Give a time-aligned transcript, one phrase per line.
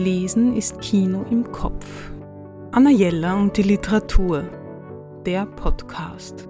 [0.00, 2.10] Lesen ist Kino im Kopf.
[2.72, 4.48] Anna Jella und die Literatur.
[5.26, 6.48] Der Podcast.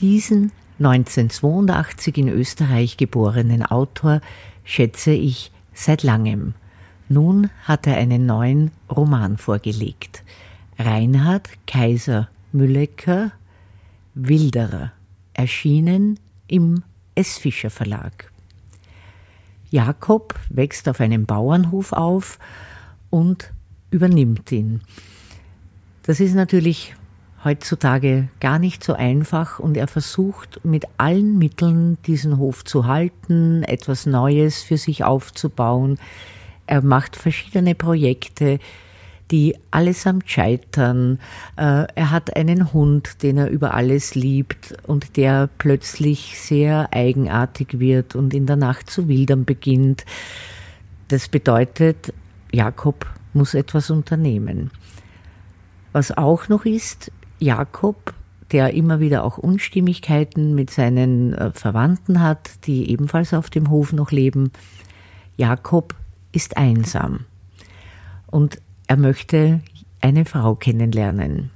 [0.00, 4.22] Diesen 1982 in Österreich geborenen Autor
[4.64, 6.54] schätze ich seit langem.
[7.10, 10.24] Nun hat er einen neuen Roman vorgelegt.
[10.78, 13.32] Reinhard Kaiser Müllecker
[14.14, 14.92] Wilderer,
[15.32, 17.36] erschienen im S.
[17.38, 18.30] Fischer Verlag.
[19.70, 22.38] Jakob wächst auf einem Bauernhof auf
[23.10, 23.52] und
[23.90, 24.82] übernimmt ihn.
[26.04, 26.94] Das ist natürlich
[27.44, 33.62] heutzutage gar nicht so einfach und er versucht mit allen Mitteln diesen Hof zu halten,
[33.64, 35.98] etwas Neues für sich aufzubauen.
[36.66, 38.58] Er macht verschiedene Projekte,
[39.30, 41.18] die allesamt scheitern.
[41.56, 47.78] Äh, er hat einen Hund, den er über alles liebt und der plötzlich sehr eigenartig
[47.78, 50.04] wird und in der Nacht zu wildern beginnt.
[51.08, 52.12] Das bedeutet,
[52.52, 54.70] Jakob muss etwas unternehmen.
[55.92, 58.14] Was auch noch ist, Jakob,
[58.52, 63.92] der immer wieder auch Unstimmigkeiten mit seinen äh, Verwandten hat, die ebenfalls auf dem Hof
[63.92, 64.52] noch leben.
[65.36, 65.94] Jakob
[66.32, 67.26] ist einsam
[68.26, 68.58] und
[68.94, 69.60] er möchte
[70.00, 71.50] eine Frau kennenlernen.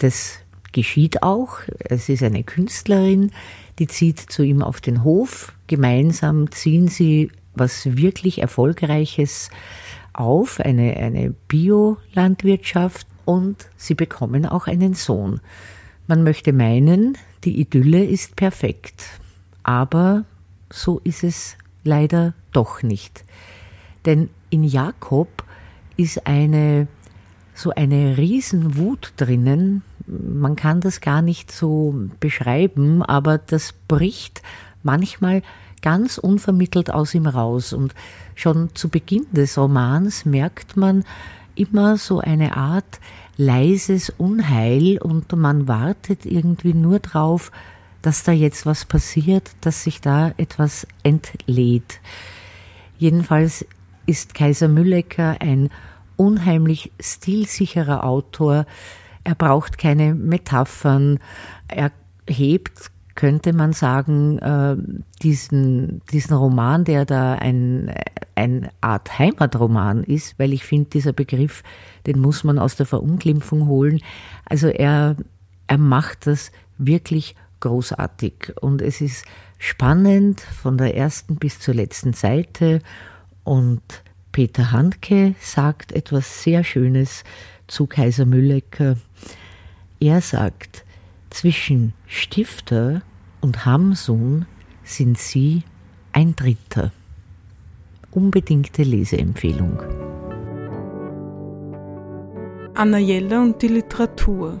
[0.00, 0.40] Das
[0.72, 1.60] geschieht auch.
[1.78, 3.30] Es ist eine Künstlerin,
[3.78, 5.54] die zieht zu ihm auf den Hof.
[5.66, 9.48] Gemeinsam ziehen sie was wirklich Erfolgreiches
[10.12, 15.40] auf, eine, eine Biolandwirtschaft und sie bekommen auch einen Sohn.
[16.06, 19.04] Man möchte meinen, die Idylle ist perfekt,
[19.62, 20.26] aber
[20.68, 23.24] so ist es leider doch nicht.
[24.04, 25.43] Denn in Jakob
[25.96, 26.88] ist eine
[27.54, 29.82] so eine Riesenwut drinnen.
[30.06, 34.42] Man kann das gar nicht so beschreiben, aber das bricht
[34.82, 35.42] manchmal
[35.80, 37.72] ganz unvermittelt aus ihm raus.
[37.72, 37.94] Und
[38.34, 41.04] schon zu Beginn des Romans merkt man,
[41.54, 42.98] immer so eine Art
[43.36, 47.52] leises Unheil und man wartet irgendwie nur drauf,
[48.02, 52.00] dass da jetzt was passiert, dass sich da etwas entlädt.
[52.98, 53.64] Jedenfalls
[54.06, 55.70] ist Kaiser Müllecker ein
[56.16, 58.66] unheimlich stilsicherer Autor.
[59.24, 61.18] Er braucht keine Metaphern.
[61.68, 61.90] Er
[62.28, 64.76] hebt könnte man sagen, äh,
[65.22, 67.94] diesen, diesen Roman, der da ein,
[68.34, 71.62] eine Art Heimatroman ist, weil ich finde, dieser Begriff,
[72.06, 74.00] den muss man aus der Verunglimpfung holen.
[74.44, 75.16] Also er,
[75.66, 79.24] er macht das wirklich großartig und es ist
[79.58, 82.80] spannend von der ersten bis zur letzten Seite
[83.44, 83.82] und
[84.32, 87.22] Peter Handke sagt etwas sehr Schönes
[87.68, 88.96] zu Kaiser Müllecker.
[90.00, 90.84] Er sagt,
[91.30, 93.02] zwischen Stifter
[93.40, 94.46] und Hamsun
[94.82, 95.62] sind Sie
[96.12, 96.92] ein Dritter.
[98.10, 99.80] Unbedingte Leseempfehlung.
[102.74, 104.60] Anna Jelle und die Literatur.